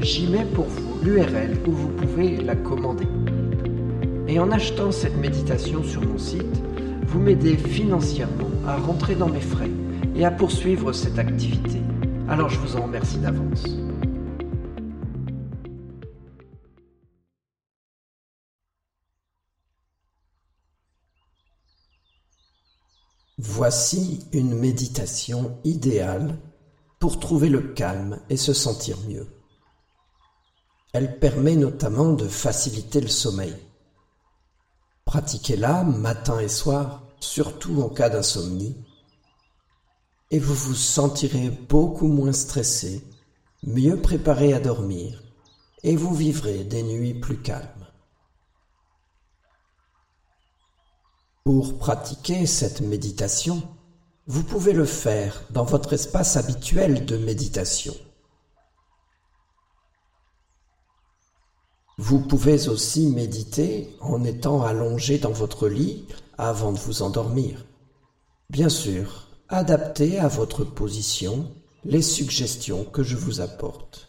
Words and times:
j'y 0.00 0.26
mets 0.26 0.44
pour 0.44 0.66
vous 0.66 0.98
l'URL 1.02 1.58
où 1.66 1.72
vous 1.72 1.88
pouvez 1.88 2.36
la 2.36 2.56
commander. 2.56 3.06
Et 4.28 4.38
en 4.38 4.50
achetant 4.50 4.90
cette 4.90 5.16
méditation 5.16 5.82
sur 5.82 6.02
mon 6.02 6.18
site, 6.18 6.62
vous 7.06 7.20
m'aidez 7.20 7.56
financièrement 7.56 8.50
à 8.66 8.76
rentrer 8.76 9.14
dans 9.14 9.28
mes 9.28 9.40
frais 9.40 9.70
et 10.14 10.24
à 10.24 10.30
poursuivre 10.30 10.92
cette 10.92 11.18
activité. 11.18 11.80
Alors 12.28 12.48
je 12.48 12.58
vous 12.58 12.76
en 12.76 12.82
remercie 12.82 13.18
d'avance. 13.18 13.64
Voici 23.38 24.26
une 24.32 24.58
méditation 24.58 25.58
idéale 25.64 26.38
pour 26.98 27.20
trouver 27.20 27.48
le 27.48 27.60
calme 27.60 28.18
et 28.30 28.36
se 28.36 28.52
sentir 28.52 28.96
mieux. 29.08 29.35
Elle 30.98 31.18
permet 31.18 31.56
notamment 31.56 32.14
de 32.14 32.26
faciliter 32.26 33.02
le 33.02 33.08
sommeil. 33.08 33.54
Pratiquez-la 35.04 35.84
matin 35.84 36.40
et 36.40 36.48
soir, 36.48 37.02
surtout 37.20 37.82
en 37.82 37.90
cas 37.90 38.08
d'insomnie, 38.08 38.82
et 40.30 40.38
vous 40.38 40.54
vous 40.54 40.74
sentirez 40.74 41.50
beaucoup 41.50 42.06
moins 42.06 42.32
stressé, 42.32 43.04
mieux 43.62 44.00
préparé 44.00 44.54
à 44.54 44.58
dormir, 44.58 45.22
et 45.82 45.96
vous 45.96 46.14
vivrez 46.14 46.64
des 46.64 46.82
nuits 46.82 47.20
plus 47.20 47.42
calmes. 47.42 47.86
Pour 51.44 51.76
pratiquer 51.76 52.46
cette 52.46 52.80
méditation, 52.80 53.62
vous 54.26 54.44
pouvez 54.44 54.72
le 54.72 54.86
faire 54.86 55.44
dans 55.50 55.64
votre 55.64 55.92
espace 55.92 56.38
habituel 56.38 57.04
de 57.04 57.18
méditation. 57.18 57.94
Vous 61.98 62.20
pouvez 62.20 62.68
aussi 62.68 63.06
méditer 63.06 63.96
en 64.00 64.22
étant 64.22 64.62
allongé 64.62 65.16
dans 65.18 65.32
votre 65.32 65.66
lit 65.66 66.06
avant 66.36 66.72
de 66.72 66.78
vous 66.78 67.00
endormir. 67.00 67.64
Bien 68.50 68.68
sûr, 68.68 69.28
adaptez 69.48 70.18
à 70.18 70.28
votre 70.28 70.62
position 70.62 71.50
les 71.84 72.02
suggestions 72.02 72.84
que 72.84 73.02
je 73.02 73.16
vous 73.16 73.40
apporte. 73.40 74.08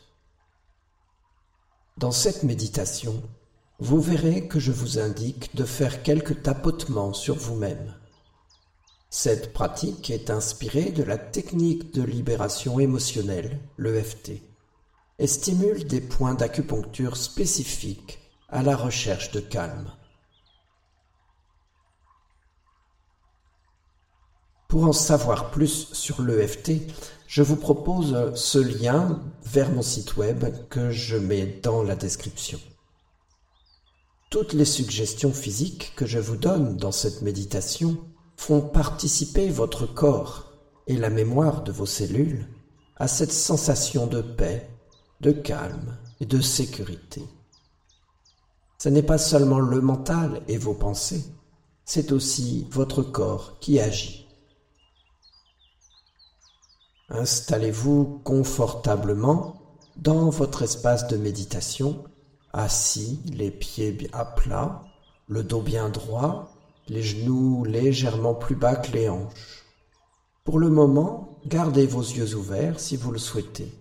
Dans 1.97 2.11
cette 2.11 2.43
méditation, 2.43 3.23
vous 3.79 4.01
verrez 4.01 4.49
que 4.49 4.59
je 4.59 4.73
vous 4.73 4.99
indique 4.99 5.55
de 5.55 5.63
faire 5.63 6.03
quelques 6.03 6.43
tapotements 6.43 7.13
sur 7.13 7.35
vous-même. 7.35 7.93
Cette 9.09 9.53
pratique 9.53 10.09
est 10.09 10.29
inspirée 10.29 10.91
de 10.91 11.03
la 11.03 11.17
technique 11.17 11.93
de 11.93 12.03
libération 12.03 12.81
émotionnelle, 12.81 13.61
l'EFT, 13.77 14.41
et 15.19 15.27
stimule 15.27 15.85
des 15.85 16.01
points 16.01 16.35
d'acupuncture 16.35 17.17
spécifiques 17.17 18.19
à 18.49 18.63
la 18.63 18.75
recherche 18.75 19.31
de 19.31 19.39
calme. 19.39 19.91
Pour 24.67 24.83
en 24.83 24.93
savoir 24.93 25.51
plus 25.51 25.93
sur 25.93 26.21
l'EFT, 26.21 26.73
je 27.25 27.41
vous 27.41 27.55
propose 27.55 28.33
ce 28.35 28.59
lien 28.59 29.21
vers 29.43 29.71
mon 29.71 29.81
site 29.81 30.17
web 30.17 30.45
que 30.69 30.91
je 30.91 31.17
mets 31.17 31.59
dans 31.63 31.83
la 31.83 31.95
description. 31.95 32.59
Toutes 34.29 34.51
les 34.51 34.65
suggestions 34.65 35.31
physiques 35.31 35.93
que 35.95 36.05
je 36.05 36.19
vous 36.19 36.35
donne 36.35 36.75
dans 36.75 36.91
cette 36.91 37.21
méditation 37.21 37.97
font 38.35 38.61
participer 38.61 39.49
votre 39.49 39.85
corps 39.85 40.51
et 40.85 40.97
la 40.97 41.09
mémoire 41.09 41.63
de 41.63 41.71
vos 41.71 41.85
cellules 41.85 42.47
à 42.97 43.07
cette 43.07 43.31
sensation 43.31 44.05
de 44.05 44.21
paix, 44.21 44.69
de 45.21 45.31
calme 45.31 45.97
et 46.19 46.25
de 46.25 46.41
sécurité. 46.41 47.23
Ce 48.77 48.89
n'est 48.89 49.03
pas 49.03 49.17
seulement 49.17 49.59
le 49.59 49.81
mental 49.81 50.41
et 50.47 50.57
vos 50.57 50.73
pensées, 50.73 51.25
c'est 51.85 52.11
aussi 52.11 52.67
votre 52.69 53.01
corps 53.01 53.59
qui 53.59 53.79
agit. 53.79 54.27
Installez-vous 57.09 58.21
confortablement 58.23 59.61
dans 59.95 60.29
votre 60.29 60.63
espace 60.63 61.07
de 61.07 61.17
méditation 61.17 62.03
assis, 62.53 63.21
les 63.25 63.51
pieds 63.51 64.09
à 64.13 64.25
plat, 64.25 64.83
le 65.27 65.43
dos 65.43 65.61
bien 65.61 65.89
droit, 65.89 66.53
les 66.87 67.03
genoux 67.03 67.63
légèrement 67.65 68.33
plus 68.33 68.55
bas 68.55 68.75
que 68.75 68.91
les 68.91 69.09
hanches. 69.09 69.65
Pour 70.43 70.59
le 70.59 70.69
moment, 70.69 71.39
gardez 71.45 71.85
vos 71.85 72.01
yeux 72.01 72.35
ouverts 72.35 72.79
si 72.79 72.95
vous 72.95 73.11
le 73.11 73.19
souhaitez. 73.19 73.76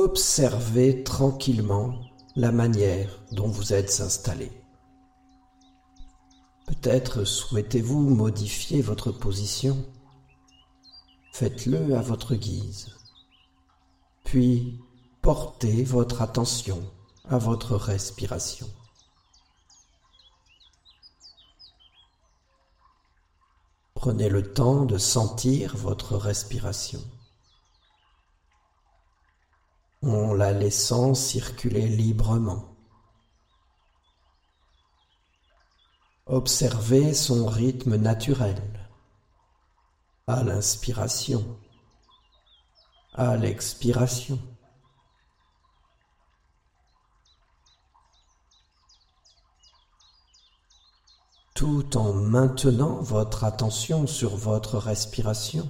observez 0.00 1.04
tranquillement 1.04 1.94
la 2.34 2.52
manière 2.52 3.22
dont 3.32 3.48
vous 3.48 3.74
êtes 3.74 4.00
installé. 4.00 4.50
Peut-être 6.66 7.24
souhaitez-vous 7.24 8.00
modifier 8.00 8.80
votre 8.80 9.12
position. 9.12 9.76
Faites-le 11.34 11.94
à 11.96 12.00
votre 12.00 12.34
guise. 12.34 12.96
Puis 14.24 14.80
portez 15.20 15.84
votre 15.84 16.22
attention 16.22 16.82
à 17.28 17.36
votre 17.36 17.76
respiration. 17.76 18.68
Prenez 23.94 24.30
le 24.30 24.54
temps 24.54 24.86
de 24.86 24.96
sentir 24.96 25.76
votre 25.76 26.16
respiration 26.16 27.02
en 30.02 30.32
la 30.32 30.52
laissant 30.52 31.14
circuler 31.14 31.86
librement. 31.86 32.76
Observez 36.26 37.12
son 37.12 37.46
rythme 37.46 37.96
naturel 37.96 38.88
à 40.26 40.42
l'inspiration, 40.42 41.58
à 43.14 43.36
l'expiration. 43.36 44.38
Tout 51.54 51.98
en 51.98 52.14
maintenant 52.14 53.02
votre 53.02 53.44
attention 53.44 54.06
sur 54.06 54.36
votre 54.36 54.78
respiration, 54.78 55.68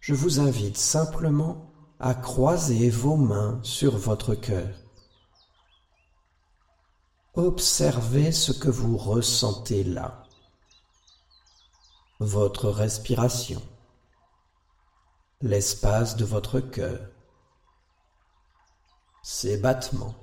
je 0.00 0.14
vous 0.14 0.40
invite 0.40 0.78
simplement 0.78 1.75
à 1.98 2.14
croiser 2.14 2.90
vos 2.90 3.16
mains 3.16 3.58
sur 3.62 3.96
votre 3.96 4.34
cœur. 4.34 4.68
Observez 7.34 8.32
ce 8.32 8.52
que 8.52 8.68
vous 8.68 8.96
ressentez 8.96 9.84
là. 9.84 10.24
Votre 12.18 12.70
respiration, 12.70 13.62
l'espace 15.42 16.16
de 16.16 16.24
votre 16.24 16.60
cœur, 16.60 17.10
ses 19.22 19.58
battements, 19.58 20.14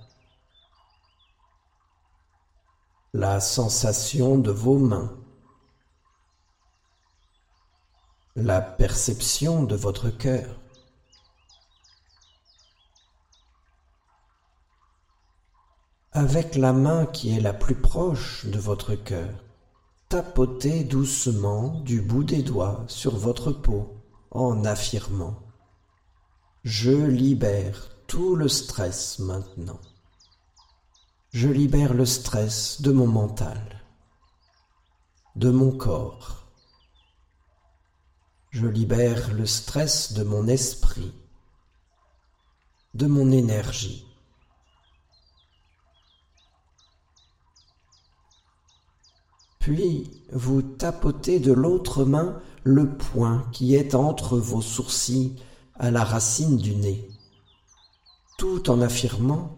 la 3.13 3.39
sensation 3.39 4.39
de 4.39 4.49
vos 4.49 4.79
mains, 4.79 5.15
la 8.35 8.59
perception 8.59 9.63
de 9.63 9.75
votre 9.75 10.09
cœur. 10.09 10.62
Avec 16.15 16.55
la 16.55 16.73
main 16.73 17.07
qui 17.07 17.35
est 17.35 17.41
la 17.41 17.53
plus 17.53 17.73
proche 17.73 18.45
de 18.45 18.59
votre 18.59 18.93
cœur, 18.93 19.43
tapotez 20.09 20.83
doucement 20.83 21.79
du 21.79 22.01
bout 22.01 22.23
des 22.23 22.43
doigts 22.43 22.85
sur 22.87 23.17
votre 23.17 23.51
peau 23.51 23.97
en 24.29 24.63
affirmant⁇ 24.63 25.31
Je 26.63 26.91
libère 26.91 27.89
tout 28.05 28.35
le 28.35 28.47
stress 28.47 29.17
maintenant. 29.17 29.79
Je 31.31 31.49
libère 31.49 31.95
le 31.95 32.05
stress 32.05 32.83
de 32.83 32.91
mon 32.91 33.07
mental, 33.07 33.83
de 35.35 35.49
mon 35.49 35.71
corps. 35.71 36.45
Je 38.51 38.67
libère 38.67 39.33
le 39.33 39.47
stress 39.47 40.13
de 40.13 40.21
mon 40.21 40.47
esprit, 40.47 41.11
de 42.93 43.07
mon 43.07 43.31
énergie. 43.31 44.12
Puis 49.63 50.11
vous 50.33 50.61
tapotez 50.61 51.39
de 51.39 51.53
l'autre 51.53 52.03
main 52.03 52.41
le 52.65 52.97
point 52.97 53.47
qui 53.53 53.75
est 53.75 53.95
entre 53.95 54.37
vos 54.37 54.61
sourcils 54.61 55.37
à 55.75 55.89
la 55.89 56.03
racine 56.03 56.57
du 56.57 56.75
nez, 56.75 57.07
tout 58.37 58.69
en 58.69 58.81
affirmant 58.81 59.57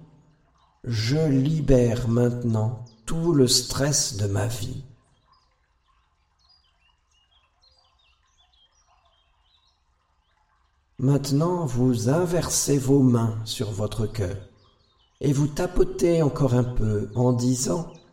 ⁇Je 0.83 1.17
libère 1.17 2.07
maintenant 2.07 2.85
tout 3.07 3.33
le 3.33 3.47
stress 3.47 4.17
de 4.17 4.27
ma 4.27 4.45
vie. 4.45 4.83
Maintenant, 10.99 11.65
vous 11.65 12.09
inversez 12.09 12.77
vos 12.77 13.01
mains 13.01 13.39
sur 13.43 13.71
votre 13.71 14.05
cœur 14.05 14.37
et 15.19 15.33
vous 15.33 15.47
tapotez 15.47 16.21
encore 16.21 16.53
un 16.53 16.63
peu 16.63 17.09
en 17.15 17.33
disant⁇ 17.33 17.91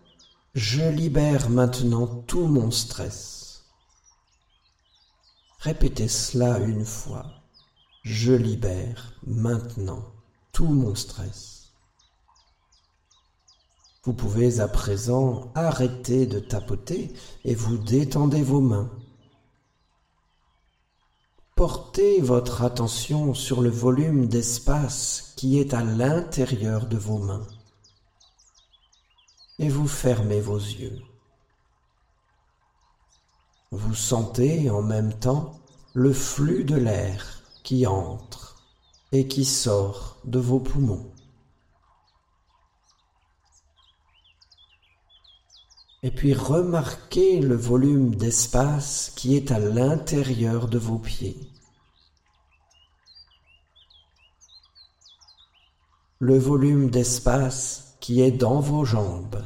je 0.54 0.82
libère 0.82 1.48
maintenant 1.48 2.06
tout 2.06 2.46
mon 2.46 2.70
stress. 2.70 3.64
Répétez 5.60 6.08
cela 6.08 6.58
une 6.58 6.84
fois. 6.84 7.24
Je 8.02 8.34
libère 8.34 9.14
maintenant 9.26 10.04
tout 10.52 10.66
mon 10.66 10.94
stress. 10.94 11.72
Vous 14.04 14.12
pouvez 14.12 14.60
à 14.60 14.68
présent 14.68 15.52
arrêter 15.54 16.26
de 16.26 16.40
tapoter 16.40 17.14
et 17.44 17.54
vous 17.54 17.78
détendez 17.78 18.42
vos 18.42 18.60
mains. 18.60 18.90
Portez 21.54 22.20
votre 22.20 22.62
attention 22.62 23.32
sur 23.32 23.62
le 23.62 23.70
volume 23.70 24.26
d'espace 24.26 25.32
qui 25.36 25.58
est 25.58 25.72
à 25.72 25.82
l'intérieur 25.82 26.86
de 26.86 26.98
vos 26.98 27.18
mains 27.18 27.46
et 29.62 29.68
vous 29.68 29.86
fermez 29.86 30.40
vos 30.40 30.58
yeux. 30.58 30.98
Vous 33.70 33.94
sentez 33.94 34.68
en 34.68 34.82
même 34.82 35.14
temps 35.14 35.60
le 35.94 36.12
flux 36.12 36.64
de 36.64 36.74
l'air 36.74 37.42
qui 37.62 37.86
entre 37.86 38.56
et 39.12 39.28
qui 39.28 39.44
sort 39.44 40.18
de 40.24 40.40
vos 40.40 40.58
poumons. 40.58 41.12
Et 46.02 46.10
puis 46.10 46.34
remarquez 46.34 47.40
le 47.40 47.54
volume 47.54 48.16
d'espace 48.16 49.12
qui 49.14 49.36
est 49.36 49.52
à 49.52 49.60
l'intérieur 49.60 50.66
de 50.66 50.78
vos 50.78 50.98
pieds. 50.98 51.38
Le 56.18 56.36
volume 56.36 56.90
d'espace 56.90 57.96
qui 58.02 58.20
est 58.20 58.32
dans 58.32 58.58
vos 58.58 58.84
jambes, 58.84 59.40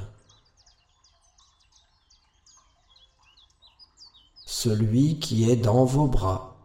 celui 4.59 5.19
qui 5.19 5.51
est 5.51 5.57
dans 5.57 5.85
vos 5.85 6.07
bras, 6.07 6.57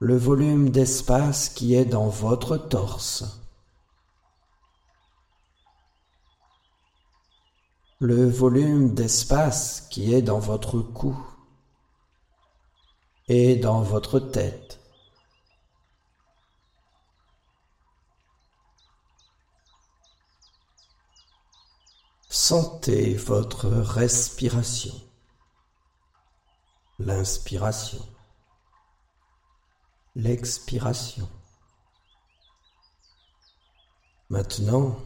le 0.00 0.18
volume 0.18 0.68
d'espace 0.68 1.48
qui 1.48 1.74
est 1.74 1.86
dans 1.86 2.08
votre 2.08 2.58
torse, 2.58 3.24
le 8.00 8.28
volume 8.28 8.92
d'espace 8.92 9.88
qui 9.90 10.12
est 10.12 10.22
dans 10.22 10.38
votre 10.38 10.80
cou. 10.80 11.18
Et 13.28 13.56
dans 13.56 13.80
votre 13.80 14.18
tête. 14.18 14.81
Sentez 22.34 23.12
votre 23.12 23.68
respiration, 23.68 24.94
l'inspiration, 26.98 28.00
l'expiration. 30.14 31.28
Maintenant, 34.30 34.96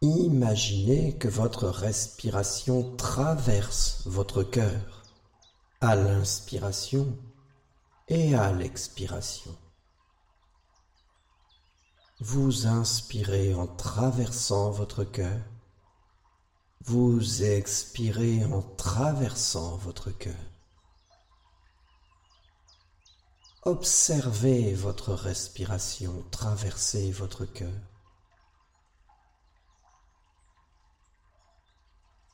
imaginez 0.00 1.16
que 1.18 1.28
votre 1.28 1.68
respiration 1.68 2.96
traverse 2.96 4.02
votre 4.04 4.42
cœur 4.42 5.04
à 5.80 5.94
l'inspiration 5.94 7.16
et 8.08 8.34
à 8.34 8.52
l'expiration. 8.52 9.56
Vous 12.18 12.66
inspirez 12.66 13.54
en 13.54 13.68
traversant 13.68 14.72
votre 14.72 15.04
cœur 15.04 15.38
vous 16.86 17.42
expirez 17.42 18.44
en 18.44 18.60
traversant 18.60 19.76
votre 19.78 20.10
cœur. 20.10 20.34
Observez 23.62 24.74
votre 24.74 25.14
respiration 25.14 26.22
traverser 26.30 27.10
votre 27.10 27.46
cœur. 27.46 27.72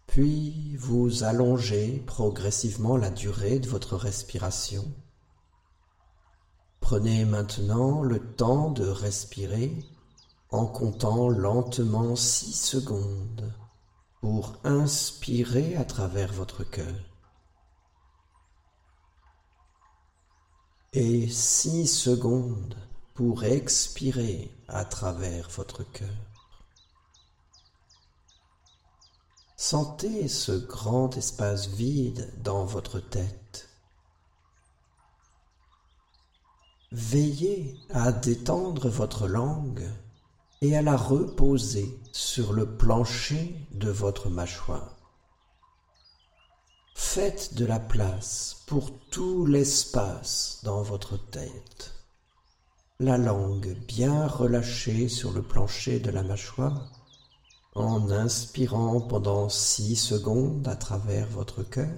Puis 0.08 0.74
vous 0.76 1.22
allongez 1.22 2.02
progressivement 2.04 2.96
la 2.96 3.10
durée 3.10 3.60
de 3.60 3.68
votre 3.68 3.96
respiration. 3.96 4.92
Prenez 6.80 7.24
maintenant 7.24 8.02
le 8.02 8.18
temps 8.34 8.72
de 8.72 8.88
respirer 8.88 9.78
en 10.50 10.66
comptant 10.66 11.28
lentement 11.28 12.16
six 12.16 12.54
secondes 12.54 13.52
pour 14.20 14.56
inspirer 14.64 15.76
à 15.76 15.84
travers 15.84 16.32
votre 16.32 16.64
cœur. 16.64 16.94
Et 20.92 21.28
six 21.28 21.86
secondes 21.86 22.76
pour 23.14 23.44
expirer 23.44 24.50
à 24.68 24.84
travers 24.84 25.48
votre 25.50 25.84
cœur. 25.84 26.08
Sentez 29.56 30.26
ce 30.26 30.52
grand 30.52 31.16
espace 31.16 31.68
vide 31.68 32.32
dans 32.42 32.64
votre 32.64 32.98
tête. 32.98 33.68
Veillez 36.92 37.78
à 37.90 38.10
détendre 38.10 38.88
votre 38.88 39.28
langue 39.28 39.86
et 40.62 40.76
à 40.76 40.82
la 40.82 40.96
reposer 40.96 41.98
sur 42.12 42.52
le 42.52 42.76
plancher 42.76 43.54
de 43.72 43.90
votre 43.90 44.28
mâchoire. 44.28 44.96
Faites 46.94 47.54
de 47.54 47.64
la 47.64 47.80
place 47.80 48.62
pour 48.66 48.90
tout 49.10 49.46
l'espace 49.46 50.60
dans 50.62 50.82
votre 50.82 51.16
tête. 51.16 51.94
La 52.98 53.16
langue 53.16 53.74
bien 53.88 54.26
relâchée 54.26 55.08
sur 55.08 55.32
le 55.32 55.42
plancher 55.42 55.98
de 55.98 56.10
la 56.10 56.22
mâchoire 56.22 56.92
en 57.74 58.10
inspirant 58.10 59.00
pendant 59.00 59.48
six 59.48 59.96
secondes 59.96 60.68
à 60.68 60.76
travers 60.76 61.26
votre 61.28 61.62
cœur 61.62 61.96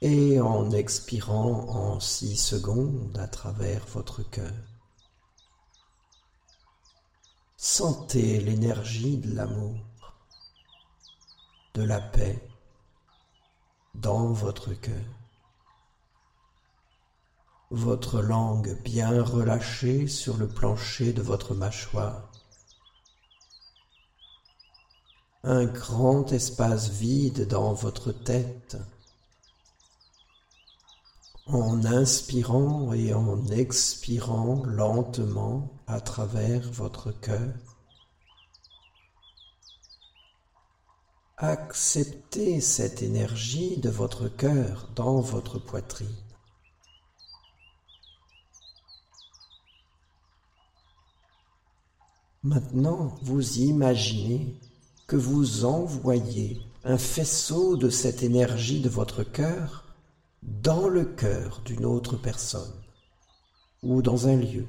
et 0.00 0.40
en 0.40 0.70
expirant 0.70 1.68
en 1.68 2.00
six 2.00 2.36
secondes 2.36 3.18
à 3.18 3.28
travers 3.28 3.84
votre 3.86 4.22
cœur. 4.22 4.73
Sentez 7.66 8.40
l'énergie 8.40 9.16
de 9.16 9.34
l'amour, 9.34 9.74
de 11.72 11.82
la 11.82 11.98
paix 11.98 12.46
dans 13.94 14.34
votre 14.34 14.74
cœur. 14.74 14.92
Votre 17.70 18.20
langue 18.20 18.78
bien 18.82 19.22
relâchée 19.22 20.08
sur 20.08 20.36
le 20.36 20.46
plancher 20.46 21.14
de 21.14 21.22
votre 21.22 21.54
mâchoire 21.54 22.30
un 25.42 25.64
grand 25.64 26.32
espace 26.32 26.90
vide 26.90 27.48
dans 27.48 27.72
votre 27.72 28.12
tête. 28.12 28.76
En 31.46 31.84
inspirant 31.84 32.94
et 32.94 33.12
en 33.12 33.46
expirant 33.48 34.62
lentement 34.64 35.70
à 35.86 36.00
travers 36.00 36.70
votre 36.72 37.12
cœur, 37.12 37.52
acceptez 41.36 42.62
cette 42.62 43.02
énergie 43.02 43.76
de 43.76 43.90
votre 43.90 44.28
cœur 44.28 44.88
dans 44.96 45.20
votre 45.20 45.58
poitrine. 45.58 46.16
Maintenant, 52.42 53.16
vous 53.20 53.58
imaginez 53.58 54.58
que 55.06 55.16
vous 55.16 55.66
envoyez 55.66 56.62
un 56.84 56.96
faisceau 56.96 57.76
de 57.76 57.90
cette 57.90 58.22
énergie 58.22 58.80
de 58.80 58.88
votre 58.88 59.24
cœur 59.24 59.83
dans 60.44 60.88
le 60.88 61.04
cœur 61.04 61.62
d'une 61.64 61.84
autre 61.84 62.16
personne 62.16 62.72
ou 63.82 64.02
dans 64.02 64.28
un 64.28 64.36
lieu 64.36 64.66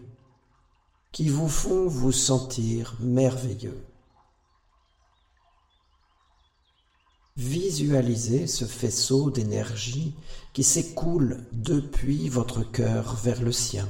qui 1.11 1.29
vous 1.29 1.47
font 1.47 1.87
vous 1.87 2.11
sentir 2.11 2.95
merveilleux. 2.99 3.85
Visualisez 7.37 8.47
ce 8.47 8.65
faisceau 8.65 9.29
d'énergie 9.29 10.15
qui 10.53 10.63
s'écoule 10.63 11.45
depuis 11.51 12.29
votre 12.29 12.63
cœur 12.63 13.15
vers 13.15 13.41
le 13.41 13.51
sien. 13.51 13.89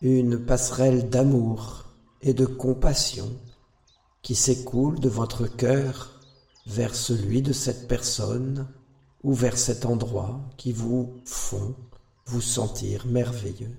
Une 0.00 0.44
passerelle 0.44 1.10
d'amour 1.10 1.86
et 2.22 2.32
de 2.32 2.46
compassion 2.46 3.30
qui 4.22 4.34
s'écoule 4.34 5.00
de 5.00 5.08
votre 5.08 5.46
cœur 5.48 6.20
vers 6.66 6.94
celui 6.94 7.42
de 7.42 7.52
cette 7.52 7.88
personne 7.88 8.68
ou 9.22 9.34
vers 9.34 9.58
cet 9.58 9.84
endroit 9.84 10.40
qui 10.56 10.72
vous 10.72 11.20
font 11.24 11.74
vous 12.26 12.40
sentir 12.40 13.06
merveilleux. 13.06 13.76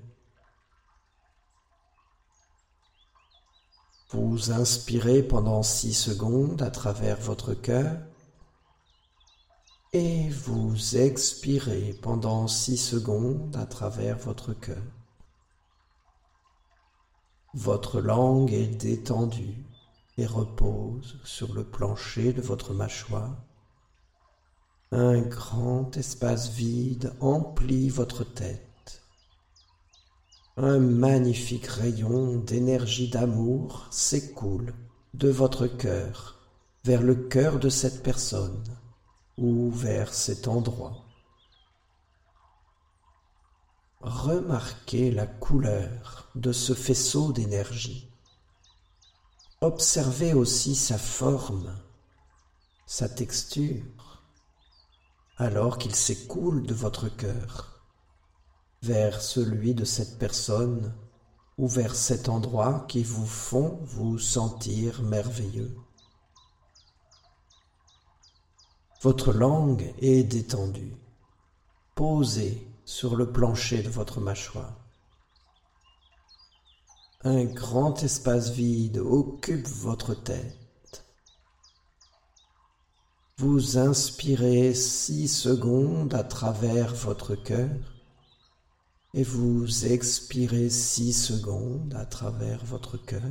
Vous 4.10 4.52
inspirez 4.52 5.24
pendant 5.24 5.64
six 5.64 5.94
secondes 5.94 6.62
à 6.62 6.70
travers 6.70 7.20
votre 7.20 7.54
cœur 7.54 7.98
et 9.94 10.30
vous 10.30 10.98
expirez 10.98 11.94
pendant 12.02 12.48
six 12.48 12.78
secondes 12.78 13.56
à 13.56 13.66
travers 13.66 14.18
votre 14.18 14.54
cœur. 14.54 14.84
Votre 17.54 18.00
langue 18.00 18.54
est 18.54 18.68
détendue 18.68 19.66
et 20.18 20.26
repose 20.26 21.20
sur 21.26 21.54
le 21.54 21.66
plancher 21.66 22.32
de 22.32 22.42
votre 22.42 22.74
mâchoire. 22.74 23.36
Un 24.94 25.22
grand 25.22 25.96
espace 25.96 26.50
vide 26.50 27.14
emplit 27.22 27.88
votre 27.88 28.26
tête. 28.26 29.02
Un 30.58 30.80
magnifique 30.80 31.68
rayon 31.68 32.36
d'énergie 32.36 33.10
d'amour 33.10 33.88
s'écoule 33.90 34.74
de 35.14 35.30
votre 35.30 35.68
cœur 35.68 36.42
vers 36.84 37.04
le 37.04 37.16
cœur 37.16 37.58
de 37.58 37.70
cette 37.70 38.04
personne 38.04 38.66
ou 39.38 39.72
vers 39.72 40.14
cet 40.14 40.50
endroit. 40.50 41.06
Remarquez 44.02 45.10
la 45.10 45.26
couleur 45.26 46.30
de 46.36 46.52
ce 46.52 46.74
faisceau 46.74 47.32
d'énergie. 47.32 48.10
Observez 49.62 50.34
aussi 50.34 50.76
sa 50.76 50.98
forme, 50.98 51.74
sa 52.86 53.08
texture, 53.08 54.11
alors 55.42 55.80
qu'il 55.80 55.96
s'écoule 55.96 56.68
de 56.68 56.76
votre 56.76 57.10
cœur 57.10 57.82
vers 58.84 59.24
celui 59.24 59.74
de 59.74 59.86
cette 59.86 60.20
personne 60.20 60.94
ou 61.58 61.68
vers 61.68 61.96
cet 61.96 62.30
endroit 62.30 62.86
qui 62.88 63.02
vous 63.02 63.26
font 63.26 63.80
vous 63.82 64.20
sentir 64.20 65.02
merveilleux. 65.02 65.76
Votre 69.02 69.34
langue 69.34 69.92
est 69.98 70.24
détendue, 70.24 70.96
posée 71.96 72.68
sur 72.86 73.16
le 73.16 73.32
plancher 73.32 73.82
de 73.82 73.90
votre 73.90 74.22
mâchoire. 74.22 74.78
Un 77.24 77.46
grand 77.46 78.04
espace 78.04 78.52
vide 78.52 79.00
occupe 79.00 79.68
votre 79.68 80.14
tête. 80.14 80.61
Vous 83.42 83.80
inspirez 83.80 84.76
six 84.76 85.28
secondes 85.28 86.14
à 86.14 86.24
travers 86.24 86.94
votre 86.94 87.34
cœur 87.34 87.72
et 89.16 89.24
vous 89.24 89.88
expirez 89.88 90.70
six 90.70 91.12
secondes 91.12 91.92
à 91.98 92.06
travers 92.06 92.64
votre 92.64 92.98
cœur, 92.98 93.24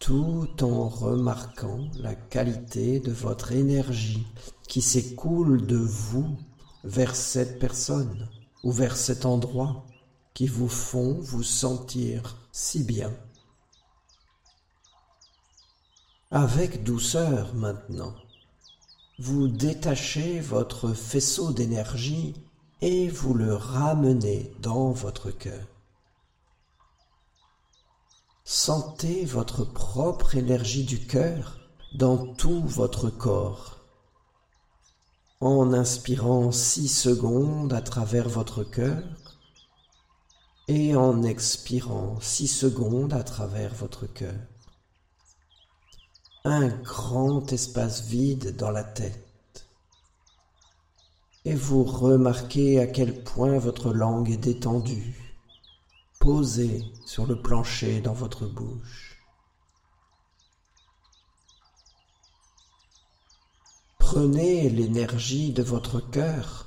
tout 0.00 0.48
en 0.62 0.88
remarquant 0.88 1.90
la 2.00 2.14
qualité 2.14 2.98
de 2.98 3.12
votre 3.12 3.52
énergie 3.52 4.26
qui 4.68 4.80
s'écoule 4.80 5.66
de 5.66 5.76
vous 5.76 6.38
vers 6.82 7.16
cette 7.16 7.58
personne 7.58 8.30
ou 8.62 8.72
vers 8.72 8.96
cet 8.96 9.26
endroit 9.26 9.84
qui 10.32 10.46
vous 10.46 10.70
font 10.70 11.18
vous 11.20 11.42
sentir 11.42 12.38
si 12.52 12.84
bien. 12.84 13.12
Avec 16.36 16.82
douceur 16.82 17.54
maintenant, 17.54 18.12
vous 19.20 19.46
détachez 19.46 20.40
votre 20.40 20.92
faisceau 20.92 21.52
d'énergie 21.52 22.34
et 22.80 23.06
vous 23.06 23.34
le 23.34 23.54
ramenez 23.54 24.52
dans 24.58 24.90
votre 24.90 25.30
cœur. 25.30 25.64
Sentez 28.42 29.24
votre 29.24 29.62
propre 29.62 30.34
énergie 30.34 30.82
du 30.82 31.06
cœur 31.06 31.60
dans 31.94 32.34
tout 32.34 32.64
votre 32.64 33.10
corps. 33.10 33.78
En 35.40 35.72
inspirant 35.72 36.50
six 36.50 36.88
secondes 36.88 37.72
à 37.72 37.80
travers 37.80 38.28
votre 38.28 38.64
cœur, 38.64 39.04
et 40.66 40.96
en 40.96 41.22
expirant 41.22 42.18
six 42.20 42.48
secondes 42.48 43.12
à 43.12 43.22
travers 43.22 43.72
votre 43.72 44.06
cœur. 44.06 44.34
Un 46.46 46.68
grand 46.68 47.50
espace 47.54 48.02
vide 48.02 48.54
dans 48.56 48.70
la 48.70 48.84
tête. 48.84 49.66
Et 51.46 51.54
vous 51.54 51.84
remarquez 51.84 52.78
à 52.80 52.86
quel 52.86 53.24
point 53.24 53.56
votre 53.56 53.94
langue 53.94 54.28
est 54.28 54.36
détendue, 54.36 55.38
posée 56.20 56.84
sur 57.06 57.24
le 57.24 57.40
plancher 57.40 58.02
dans 58.02 58.12
votre 58.12 58.44
bouche. 58.44 59.24
Prenez 63.98 64.68
l'énergie 64.68 65.50
de 65.50 65.62
votre 65.62 65.98
cœur 66.10 66.66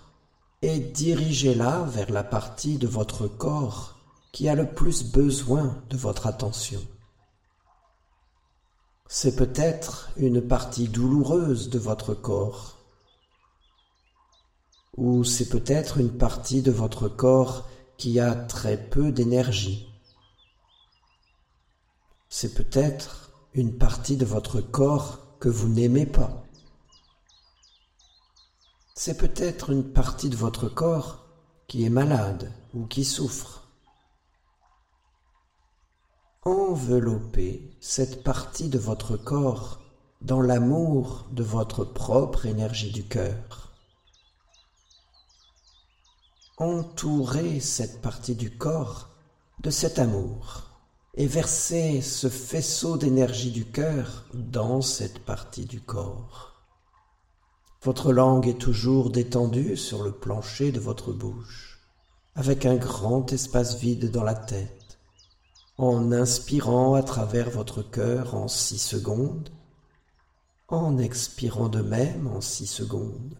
et 0.63 0.79
dirigez-la 0.79 1.83
vers 1.83 2.09
la 2.09 2.23
partie 2.23 2.79
de 2.79 2.87
votre 2.87 3.27
corps 3.27 3.99
qui 4.31 4.49
a 4.49 4.55
le 4.55 4.73
plus 4.73 5.03
besoin 5.03 5.83
de 5.91 5.97
votre 5.97 6.25
attention. 6.25 6.81
C'est 9.09 9.37
peut-être 9.37 10.09
une 10.17 10.41
partie 10.41 10.89
douloureuse 10.89 11.69
de 11.69 11.79
votre 11.79 12.13
corps, 12.13 12.77
ou 14.97 15.23
c'est 15.23 15.47
peut-être 15.47 15.97
une 15.97 16.11
partie 16.11 16.61
de 16.61 16.71
votre 16.71 17.07
corps 17.07 17.69
qui 17.97 18.19
a 18.19 18.35
très 18.35 18.77
peu 18.77 19.13
d'énergie. 19.13 19.87
C'est 22.27 22.53
peut-être 22.53 23.31
une 23.53 23.77
partie 23.77 24.17
de 24.17 24.25
votre 24.25 24.59
corps 24.59 25.19
que 25.39 25.49
vous 25.49 25.69
n'aimez 25.69 26.05
pas. 26.05 26.43
C'est 28.93 29.17
peut-être 29.17 29.69
une 29.69 29.93
partie 29.93 30.29
de 30.29 30.35
votre 30.35 30.67
corps 30.67 31.25
qui 31.67 31.85
est 31.85 31.89
malade 31.89 32.51
ou 32.73 32.85
qui 32.87 33.05
souffre. 33.05 33.66
Enveloppez 36.67 37.71
cette 37.79 38.23
partie 38.23 38.67
de 38.67 38.77
votre 38.77 39.15
corps 39.15 39.79
dans 40.19 40.41
l'amour 40.41 41.25
de 41.31 41.41
votre 41.41 41.85
propre 41.85 42.45
énergie 42.45 42.91
du 42.91 43.05
cœur. 43.07 43.71
Entourez 46.57 47.61
cette 47.61 48.01
partie 48.01 48.35
du 48.35 48.51
corps 48.57 49.11
de 49.61 49.69
cet 49.69 49.97
amour 49.97 50.63
et 51.13 51.25
versez 51.25 52.01
ce 52.01 52.27
faisceau 52.27 52.97
d'énergie 52.97 53.51
du 53.51 53.63
cœur 53.63 54.25
dans 54.33 54.81
cette 54.81 55.19
partie 55.19 55.65
du 55.65 55.79
corps. 55.79 56.65
Votre 57.81 58.11
langue 58.11 58.45
est 58.45 58.59
toujours 58.59 59.09
détendue 59.09 59.77
sur 59.77 60.03
le 60.03 60.11
plancher 60.11 60.73
de 60.73 60.81
votre 60.81 61.13
bouche, 61.13 61.79
avec 62.35 62.65
un 62.65 62.75
grand 62.75 63.31
espace 63.31 63.77
vide 63.77 64.11
dans 64.11 64.23
la 64.23 64.35
tête 64.35 64.76
en 65.77 66.11
inspirant 66.11 66.95
à 66.95 67.03
travers 67.03 67.49
votre 67.49 67.83
cœur 67.83 68.33
en 68.33 68.47
six 68.47 68.79
secondes, 68.79 69.49
en 70.67 70.97
expirant 70.97 71.69
de 71.69 71.81
même 71.81 72.27
en 72.27 72.41
six 72.41 72.67
secondes, 72.67 73.37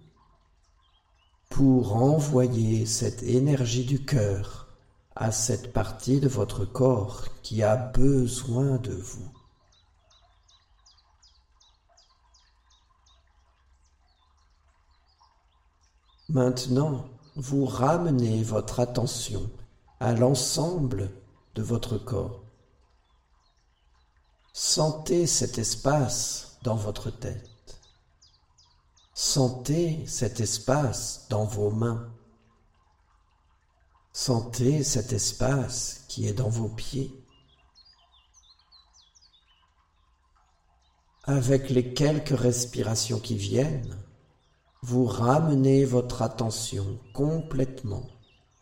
pour 1.49 1.95
envoyer 1.95 2.85
cette 2.85 3.23
énergie 3.23 3.85
du 3.85 4.05
cœur 4.05 4.67
à 5.15 5.31
cette 5.31 5.73
partie 5.73 6.19
de 6.19 6.27
votre 6.27 6.65
corps 6.65 7.25
qui 7.41 7.63
a 7.63 7.75
besoin 7.75 8.77
de 8.77 8.93
vous. 8.93 9.31
Maintenant, 16.29 17.05
vous 17.35 17.65
ramenez 17.65 18.43
votre 18.43 18.79
attention 18.79 19.49
à 19.99 20.13
l'ensemble 20.13 21.09
de 21.57 21.63
votre 21.63 21.97
corps. 21.97 22.43
Sentez 24.53 25.25
cet 25.25 25.57
espace 25.57 26.59
dans 26.61 26.75
votre 26.75 27.09
tête. 27.09 27.81
Sentez 29.15 30.05
cet 30.05 30.39
espace 30.39 31.25
dans 31.31 31.45
vos 31.45 31.71
mains. 31.71 32.13
Sentez 34.13 34.83
cet 34.83 35.13
espace 35.13 36.05
qui 36.07 36.27
est 36.27 36.33
dans 36.33 36.49
vos 36.49 36.69
pieds. 36.69 37.11
Avec 41.23 41.71
les 41.71 41.91
quelques 41.95 42.37
respirations 42.37 43.19
qui 43.19 43.35
viennent, 43.35 43.97
vous 44.83 45.05
ramenez 45.05 45.85
votre 45.85 46.21
attention 46.21 46.99
complètement 47.13 48.07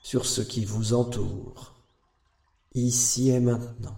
sur 0.01 0.25
ce 0.25 0.39
qui 0.39 0.63
vous 0.63 0.93
entoure 0.93 1.74
ici 2.81 3.29
et 3.29 3.39
maintenant. 3.39 3.97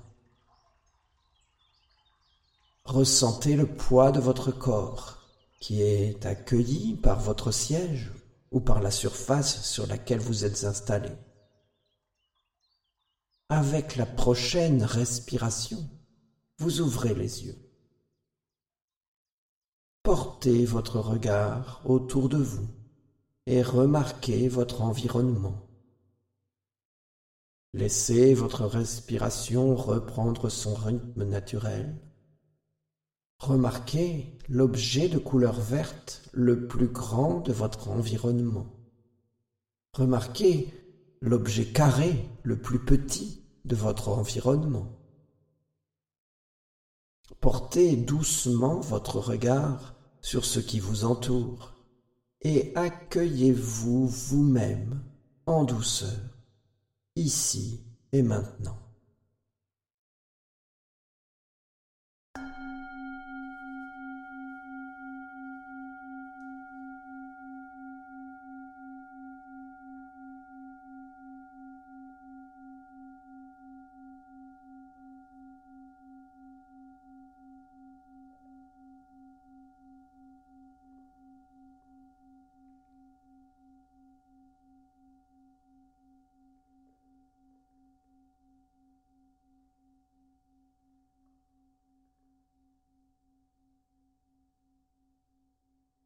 Ressentez 2.85 3.55
le 3.55 3.67
poids 3.67 4.11
de 4.11 4.19
votre 4.19 4.51
corps 4.51 5.27
qui 5.59 5.81
est 5.81 6.25
accueilli 6.25 6.95
par 6.95 7.19
votre 7.19 7.51
siège 7.51 8.11
ou 8.51 8.61
par 8.61 8.79
la 8.79 8.91
surface 8.91 9.63
sur 9.63 9.87
laquelle 9.87 10.19
vous 10.19 10.45
êtes 10.45 10.63
installé. 10.63 11.09
Avec 13.49 13.95
la 13.95 14.05
prochaine 14.05 14.83
respiration, 14.83 15.89
vous 16.59 16.81
ouvrez 16.81 17.13
les 17.13 17.45
yeux. 17.45 17.57
Portez 20.03 20.65
votre 20.65 20.99
regard 20.99 21.81
autour 21.85 22.29
de 22.29 22.37
vous 22.37 22.67
et 23.45 23.61
remarquez 23.61 24.47
votre 24.47 24.81
environnement. 24.81 25.66
Laissez 27.77 28.33
votre 28.33 28.65
respiration 28.65 29.75
reprendre 29.75 30.49
son 30.49 30.73
rythme 30.73 31.25
naturel. 31.25 31.95
Remarquez 33.37 34.35
l'objet 34.49 35.09
de 35.09 35.19
couleur 35.19 35.53
verte 35.61 36.23
le 36.33 36.65
plus 36.65 36.87
grand 36.87 37.41
de 37.41 37.53
votre 37.53 37.89
environnement. 37.89 38.65
Remarquez 39.93 40.73
l'objet 41.21 41.67
carré 41.67 42.27
le 42.41 42.59
plus 42.59 42.79
petit 42.79 43.43
de 43.63 43.75
votre 43.75 44.09
environnement. 44.09 44.97
Portez 47.41 47.95
doucement 47.95 48.79
votre 48.79 49.19
regard 49.19 49.93
sur 50.21 50.45
ce 50.45 50.59
qui 50.59 50.79
vous 50.79 51.05
entoure 51.05 51.75
et 52.41 52.71
accueillez-vous 52.73 54.07
vous-même 54.07 55.03
en 55.45 55.63
douceur 55.63 56.36
ici 57.17 57.83
et 58.11 58.21
maintenant. 58.21 58.86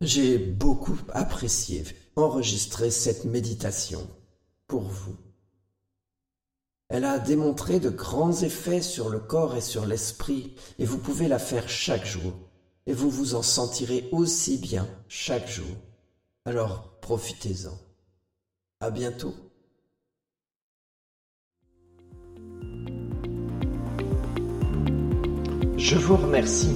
J'ai 0.02 0.40
beaucoup 0.40 0.98
apprécié 1.14 1.84
enregistrer 2.16 2.90
cette 2.90 3.24
méditation 3.24 4.02
pour 4.66 4.82
vous. 4.82 5.16
Elle 6.90 7.06
a 7.06 7.20
démontré 7.20 7.80
de 7.80 7.92
grands 7.92 8.42
effets 8.42 8.82
sur 8.82 9.10
le 9.10 9.20
corps 9.20 9.56
et 9.56 9.62
sur 9.62 9.86
l'esprit, 9.86 10.56
et 10.80 10.86
vous 10.86 10.98
pouvez 10.98 11.28
la 11.28 11.38
faire 11.38 11.70
chaque 11.70 12.06
jour, 12.06 12.34
et 12.88 12.94
vous 12.94 13.12
vous 13.12 13.36
en 13.36 13.44
sentirez 13.44 14.10
aussi 14.12 14.58
bien 14.58 14.90
chaque 15.08 15.48
jour. 15.48 15.70
Alors 16.46 17.00
profitez-en. 17.00 17.78
À 18.80 18.90
bientôt. 18.90 19.36
Je 25.78 25.96
vous 25.96 26.18
remercie 26.18 26.76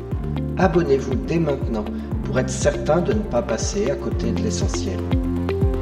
abonnez-vous 0.57 1.15
dès 1.27 1.39
maintenant 1.39 1.85
pour 2.23 2.39
être 2.39 2.49
certain 2.49 3.01
de 3.01 3.13
ne 3.13 3.19
pas 3.19 3.41
passer 3.41 3.91
à 3.91 3.95
côté 3.95 4.31
de 4.31 4.41
l'essentiel. 4.41 4.99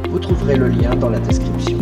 Vous 0.10 0.20
trouverez 0.20 0.56
le 0.56 0.68
lien 0.68 0.96
dans 0.96 1.10
la 1.10 1.20
description. 1.20 1.78